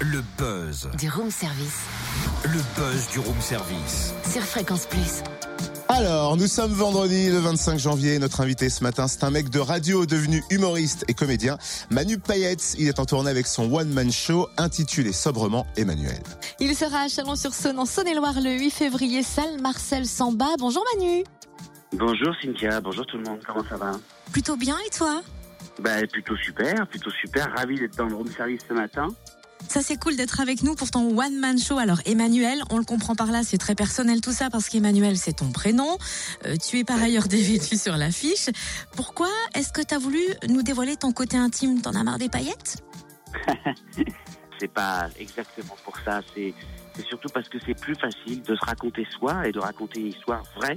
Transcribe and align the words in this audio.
Le 0.00 0.22
buzz. 0.36 0.90
Du 0.98 1.08
room 1.08 1.30
service. 1.30 1.80
Le 2.44 2.60
buzz 2.76 3.08
du 3.12 3.18
room 3.18 3.40
service. 3.40 4.12
Sur 4.30 4.42
Fréquence 4.42 4.84
Plus. 4.84 5.22
Alors, 5.88 6.36
nous 6.36 6.48
sommes 6.48 6.72
vendredi 6.72 7.30
le 7.30 7.38
25 7.38 7.78
janvier. 7.78 8.18
Notre 8.18 8.42
invité 8.42 8.68
ce 8.68 8.82
matin, 8.82 9.08
c'est 9.08 9.24
un 9.24 9.30
mec 9.30 9.48
de 9.48 9.58
radio 9.58 10.04
devenu 10.04 10.44
humoriste 10.50 11.06
et 11.08 11.14
comédien. 11.14 11.56
Manu 11.88 12.18
Payette, 12.18 12.74
il 12.78 12.88
est 12.88 12.98
en 13.00 13.06
tournée 13.06 13.30
avec 13.30 13.46
son 13.46 13.72
one-man 13.72 14.12
show 14.12 14.50
intitulé 14.58 15.14
sobrement 15.14 15.66
Emmanuel. 15.78 16.22
Il 16.60 16.76
sera 16.76 17.00
à 17.00 17.08
Chalon-sur-Saône 17.08 17.78
en 17.78 17.86
Saône-et-Loire 17.86 18.40
le 18.42 18.52
8 18.52 18.70
février, 18.70 19.22
salle 19.22 19.62
Marcel 19.62 20.04
Samba. 20.04 20.48
Bonjour 20.58 20.84
Manu. 20.94 21.24
Bonjour 21.92 22.34
Cynthia, 22.42 22.82
bonjour 22.82 23.06
tout 23.06 23.16
le 23.16 23.22
monde, 23.22 23.38
comment 23.46 23.64
ça 23.66 23.76
va? 23.76 23.92
Plutôt 24.30 24.56
bien 24.56 24.76
et 24.86 24.90
toi? 24.90 25.22
Bah 25.80 26.06
plutôt 26.10 26.36
super, 26.36 26.86
plutôt 26.88 27.10
super, 27.10 27.50
ravi 27.56 27.78
d'être 27.78 27.96
dans 27.96 28.06
le 28.06 28.16
room 28.16 28.30
service 28.30 28.60
ce 28.68 28.74
matin. 28.74 29.08
Ça 29.68 29.82
c'est 29.82 29.96
cool 29.96 30.16
d'être 30.16 30.40
avec 30.40 30.62
nous 30.62 30.74
pour 30.74 30.90
ton 30.90 31.18
one 31.18 31.36
man 31.38 31.58
show. 31.58 31.78
Alors 31.78 32.00
Emmanuel, 32.06 32.62
on 32.70 32.78
le 32.78 32.84
comprend 32.84 33.14
par 33.14 33.30
là, 33.30 33.42
c'est 33.42 33.58
très 33.58 33.74
personnel 33.74 34.20
tout 34.20 34.32
ça 34.32 34.48
parce 34.50 34.68
qu'Emmanuel 34.68 35.16
c'est 35.16 35.34
ton 35.34 35.50
prénom. 35.50 35.98
Euh, 36.46 36.56
tu 36.56 36.78
es 36.78 36.84
par 36.84 37.02
ailleurs 37.02 37.28
dévêtu 37.28 37.76
sur 37.76 37.96
l'affiche. 37.96 38.48
Pourquoi 38.94 39.28
est-ce 39.54 39.72
que 39.72 39.82
tu 39.82 39.94
as 39.94 39.98
voulu 39.98 40.20
nous 40.48 40.62
dévoiler 40.62 40.96
ton 40.96 41.12
côté 41.12 41.36
intime? 41.36 41.80
T'en 41.82 41.94
as 41.94 42.04
marre 42.04 42.18
des 42.18 42.28
paillettes? 42.28 42.82
C'est 44.58 44.72
pas 44.72 45.08
exactement 45.18 45.76
pour 45.84 45.98
ça, 45.98 46.20
c'est 46.34 46.54
surtout 47.06 47.28
parce 47.28 47.46
que 47.48 47.58
c'est 47.64 47.78
plus 47.78 47.94
facile 47.94 48.40
de 48.42 48.54
se 48.54 48.64
raconter 48.64 49.06
soi 49.18 49.46
et 49.46 49.52
de 49.52 49.58
raconter 49.58 50.00
une 50.00 50.06
histoire 50.06 50.42
vraie. 50.56 50.76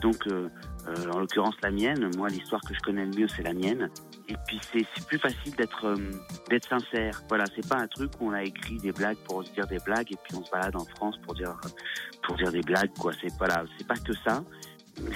Donc, 0.00 0.26
euh, 0.26 0.48
euh, 0.88 1.12
en 1.12 1.20
l'occurrence 1.20 1.54
la 1.62 1.70
mienne, 1.70 2.10
moi 2.16 2.28
l'histoire 2.28 2.60
que 2.60 2.74
je 2.74 2.80
connais 2.80 3.04
le 3.06 3.16
mieux 3.16 3.28
c'est 3.28 3.42
la 3.42 3.54
mienne. 3.54 3.88
Et 4.28 4.34
puis 4.46 4.60
c'est 4.72 5.06
plus 5.06 5.18
facile 5.18 5.54
d'être 5.56 5.86
euh, 5.86 6.10
d'être 6.50 6.68
sincère. 6.68 7.22
Voilà, 7.28 7.44
c'est 7.54 7.66
pas 7.66 7.78
un 7.78 7.86
truc 7.86 8.10
où 8.20 8.28
on 8.28 8.32
a 8.32 8.42
écrit 8.42 8.76
des 8.78 8.92
blagues 8.92 9.16
pour 9.24 9.44
se 9.44 9.52
dire 9.52 9.66
des 9.66 9.78
blagues 9.78 10.12
et 10.12 10.16
puis 10.24 10.36
on 10.36 10.44
se 10.44 10.50
balade 10.50 10.76
en 10.76 10.84
France 10.96 11.16
pour 11.24 11.34
dire 11.34 11.56
pour 12.22 12.36
dire 12.36 12.52
des 12.52 12.60
blagues 12.60 12.92
quoi. 12.98 13.12
C'est 13.20 13.32
voilà, 13.38 13.64
pas 13.88 13.96
que 13.96 14.12
ça. 14.24 14.42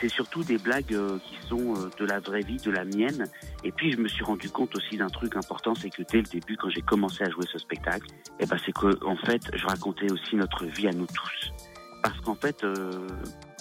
C'est 0.00 0.08
surtout 0.08 0.44
des 0.44 0.58
blagues 0.58 0.92
euh, 0.92 1.18
qui 1.18 1.36
sont 1.48 1.74
euh, 1.76 1.90
de 1.98 2.04
la 2.04 2.20
vraie 2.20 2.42
vie, 2.42 2.58
de 2.58 2.70
la 2.70 2.84
mienne. 2.84 3.24
Et 3.64 3.72
puis 3.72 3.92
je 3.92 3.98
me 3.98 4.08
suis 4.08 4.24
rendu 4.24 4.50
compte 4.50 4.76
aussi 4.76 4.96
d'un 4.96 5.08
truc 5.08 5.34
important, 5.36 5.74
c'est 5.74 5.90
que 5.90 6.02
dès 6.10 6.18
le 6.18 6.24
début, 6.24 6.56
quand 6.56 6.68
j'ai 6.68 6.82
commencé 6.82 7.24
à 7.24 7.30
jouer 7.30 7.46
ce 7.50 7.58
spectacle, 7.58 8.06
eh 8.38 8.46
ben 8.46 8.56
c'est 8.64 8.72
que 8.72 9.02
en 9.04 9.16
fait, 9.16 9.42
je 9.54 9.66
racontais 9.66 10.12
aussi 10.12 10.36
notre 10.36 10.66
vie 10.66 10.88
à 10.88 10.92
nous 10.92 11.06
tous. 11.06 11.52
Parce 12.02 12.20
qu'en 12.20 12.34
fait, 12.34 12.64
euh, 12.64 13.06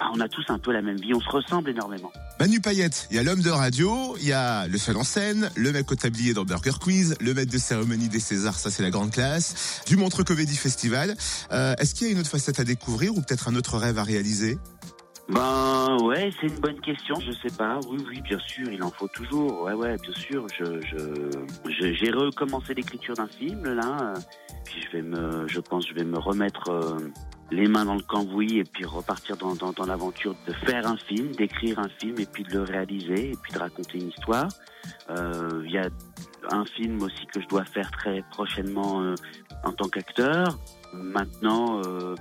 bah, 0.02 0.10
on 0.16 0.20
a 0.20 0.28
tous 0.28 0.46
un 0.50 0.58
peu 0.58 0.72
la 0.72 0.82
même 0.82 0.98
vie, 1.00 1.14
on 1.14 1.22
se 1.22 1.30
ressemble 1.30 1.70
énormément. 1.70 2.12
Manu 2.40 2.60
Payette, 2.60 3.08
il 3.12 3.18
y 3.18 3.20
a 3.20 3.24
l'homme 3.24 3.42
de 3.42 3.52
radio, 3.52 4.16
il 4.20 4.28
y 4.28 4.34
a 4.34 4.68
le 4.68 4.78
seul 4.80 4.98
en 4.98 5.04
scène, 5.04 5.52
le 5.56 5.72
mec 5.72 5.92
au 5.92 5.96
tablier 5.96 6.34
dans 6.34 6.44
Burger 6.44 6.72
Quiz, 6.82 7.16
le 7.22 7.34
maître 7.36 7.52
de 7.52 7.58
cérémonie 7.60 8.10
des 8.10 8.20
Césars, 8.20 8.58
ça 8.58 8.72
c'est 8.72 8.82
la 8.82 8.90
grande 8.90 9.12
classe, 9.12 9.82
du 9.86 9.98
Montreux 9.98 10.24
Comédie 10.24 10.58
Festival. 10.58 11.16
Euh, 11.52 11.76
Est-ce 11.78 11.94
qu'il 11.94 12.08
y 12.08 12.10
a 12.10 12.14
une 12.14 12.20
autre 12.20 12.30
facette 12.30 12.60
à 12.60 12.64
découvrir 12.64 13.14
ou 13.16 13.22
peut-être 13.22 13.48
un 13.48 13.56
autre 13.56 13.78
rêve 13.78 14.00
à 14.00 14.04
réaliser? 14.04 14.58
Ben 15.30 15.98
ouais, 16.04 16.32
c'est 16.42 16.48
une 16.48 16.60
bonne 16.60 16.82
question. 16.82 17.16
Je 17.22 17.32
sais 17.32 17.56
pas. 17.56 17.80
Oui, 17.88 18.04
oui, 18.10 18.22
bien 18.22 18.40
sûr, 18.40 18.70
il 18.72 18.84
en 18.84 18.92
faut 18.92 19.08
toujours. 19.08 19.62
Ouais, 19.64 19.74
ouais, 19.74 19.96
bien 19.98 20.14
sûr. 20.14 20.46
Je, 20.58 20.66
je, 20.82 21.72
je- 21.72 21.94
j'ai 21.94 22.12
recommencé 22.12 22.74
l'écriture 22.74 23.14
d'un 23.14 23.28
film 23.28 23.64
là. 23.64 24.14
Puis 24.66 24.82
je 24.82 24.98
vais 24.98 25.04
me, 25.04 25.48
je 25.48 25.60
pense, 25.60 25.88
je 25.88 25.94
vais 25.94 26.04
me 26.04 26.18
remettre 26.18 26.70
euh, 26.70 26.98
les 27.52 27.68
mains 27.68 27.86
dans 27.86 27.96
le 27.96 28.02
cambouis 28.02 28.60
et 28.60 28.64
puis 28.64 28.86
repartir 28.86 29.38
dans, 29.38 29.56
dans, 29.56 29.72
dans 29.72 29.86
l'aventure 29.86 30.36
de 30.48 30.54
faire 30.54 30.88
un 30.88 30.98
film, 30.98 31.32
d'écrire 31.36 31.80
un 31.80 31.90
film 32.00 32.16
et 32.20 32.26
puis 32.26 32.44
de 32.44 32.54
le 32.54 32.62
réaliser 32.64 33.32
et 33.32 33.38
puis 33.42 33.54
de 33.54 33.60
raconter 33.60 34.00
une 34.00 34.10
histoire. 34.10 34.48
Euh, 35.10 35.64
Il 35.66 35.72
y 35.72 35.78
a 35.78 35.90
un 36.50 36.66
film 36.66 37.02
aussi 37.04 37.26
que 37.28 37.42
je 37.42 37.48
dois 37.48 37.66
faire 37.66 37.92
très 37.92 38.24
prochainement 38.32 39.02
euh, 39.02 39.16
en 39.64 39.74
tant 39.74 39.90
qu'acteur. 39.90 40.60
Maintenant. 40.94 41.82
Euh, 41.86 42.16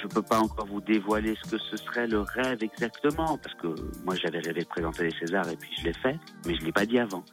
je 0.00 0.06
peux 0.06 0.22
pas 0.22 0.38
encore 0.38 0.66
vous 0.66 0.80
dévoiler 0.80 1.34
ce 1.42 1.50
que 1.50 1.58
ce 1.58 1.76
serait 1.76 2.06
le 2.06 2.20
rêve 2.20 2.62
exactement, 2.62 3.36
parce 3.38 3.54
que 3.56 3.66
moi 4.04 4.14
j'avais 4.14 4.38
rêvé 4.38 4.62
de 4.62 4.68
présenter 4.68 5.04
les 5.04 5.14
Césars 5.18 5.48
et 5.48 5.56
puis 5.56 5.70
je 5.78 5.84
l'ai 5.86 5.92
fait, 5.92 6.16
mais 6.46 6.54
je 6.54 6.64
l'ai 6.64 6.70
pas 6.70 6.86
dit 6.86 7.00
avant. 7.00 7.24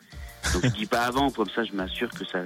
Donc 0.55 0.71
je 0.71 0.79
dis 0.79 0.85
pas 0.85 1.01
avant, 1.01 1.29
comme 1.31 1.49
ça 1.53 1.65
je 1.65 1.73
m'assure 1.73 2.09
que 2.09 2.25
ça, 2.25 2.39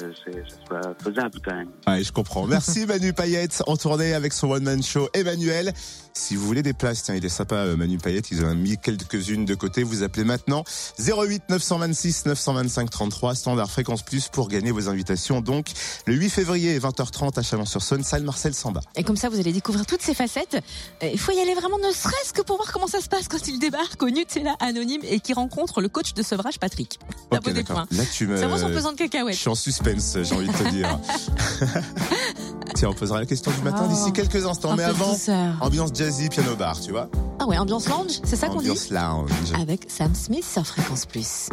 soit 0.67 0.95
faisable 1.03 1.39
quand 1.45 1.53
même. 1.53 1.69
Ouais, 1.87 2.03
je 2.03 2.11
comprends. 2.11 2.47
Merci 2.47 2.87
Manu 2.87 3.13
Payette, 3.13 3.61
en 3.67 3.77
tournée 3.77 4.13
avec 4.13 4.33
son 4.33 4.49
one-man 4.49 4.81
show 4.81 5.07
Emmanuel. 5.13 5.73
Si 6.13 6.35
vous 6.35 6.45
voulez 6.45 6.63
des 6.63 6.73
places, 6.73 7.03
tiens, 7.03 7.15
il 7.15 7.23
est 7.23 7.29
sympa 7.29 7.55
euh, 7.55 7.77
Manu 7.77 7.97
Payette, 7.97 8.31
ils 8.31 8.43
en 8.43 8.49
ont 8.49 8.55
mis 8.55 8.77
quelques-unes 8.77 9.45
de 9.45 9.53
côté. 9.55 9.83
Vous 9.83 10.01
appelez 10.01 10.25
maintenant 10.25 10.63
08 10.99 11.43
926 11.49 12.25
925 12.25 12.89
33, 12.89 13.35
standard 13.35 13.69
fréquence 13.69 14.01
plus 14.01 14.27
pour 14.27 14.49
gagner 14.49 14.71
vos 14.71 14.89
invitations. 14.89 15.39
Donc, 15.39 15.67
le 16.07 16.15
8 16.15 16.29
février, 16.29 16.79
20h30 16.79 17.39
à 17.39 17.43
Chalon-sur-Saône, 17.43 18.03
salle 18.03 18.23
Marcel 18.23 18.53
Samba. 18.53 18.81
Et 18.95 19.03
comme 19.03 19.15
ça 19.15 19.29
vous 19.29 19.39
allez 19.39 19.53
découvrir 19.53 19.85
toutes 19.85 20.01
ces 20.01 20.15
facettes. 20.15 20.57
Euh, 21.03 21.09
Il 21.13 21.19
faut 21.19 21.31
y 21.31 21.39
aller 21.39 21.53
vraiment 21.53 21.77
ne 21.77 21.93
serait-ce 21.93 22.33
que 22.33 22.41
pour 22.41 22.57
voir 22.57 22.71
comment 22.73 22.87
ça 22.87 23.01
se 23.01 23.07
passe 23.07 23.27
quand 23.27 23.47
il 23.47 23.59
débarque 23.59 24.01
au 24.01 24.09
Nutella 24.09 24.55
anonyme 24.59 25.01
et 25.03 25.19
qui 25.19 25.33
rencontre 25.33 25.79
le 25.79 25.89
coach 25.89 26.13
de 26.15 26.23
sevrage 26.23 26.59
Patrick. 26.59 26.99
La 27.31 27.39
Là, 27.99 28.05
tu 28.13 28.27
me... 28.27 28.37
Ça 28.37 28.57
son 28.57 28.67
pesant 28.69 28.93
de 28.93 28.97
Je 28.97 29.03
cacahuètes. 29.03 29.35
suis 29.35 29.49
en 29.49 29.55
suspense, 29.55 30.17
j'ai 30.23 30.33
envie 30.35 30.47
de 30.47 30.53
te 30.53 30.69
dire. 30.69 30.97
Tiens, 32.75 32.89
on 32.89 32.93
posera 32.93 33.19
la 33.19 33.25
question 33.25 33.51
du 33.51 33.61
matin 33.61 33.85
Oh, 33.85 33.93
d'ici 33.93 34.13
quelques 34.13 34.45
instants. 34.45 34.73
Mais 34.77 34.83
avant, 34.83 35.11
douceur. 35.11 35.57
ambiance 35.59 35.89
jazzy, 35.93 36.29
piano 36.29 36.55
bar, 36.55 36.79
tu 36.79 36.91
vois 36.91 37.09
Ah 37.39 37.45
ouais, 37.45 37.57
ambiance 37.57 37.89
lounge, 37.89 38.21
c'est 38.23 38.37
ça 38.37 38.47
qu'on 38.47 38.61
dit 38.61 38.69
Ambiance 38.69 38.89
lounge. 38.89 39.29
Avec 39.61 39.85
Sam 39.89 40.15
Smith 40.15 40.45
sur 40.49 40.65
Fréquence 40.65 41.05
Plus. 41.05 41.49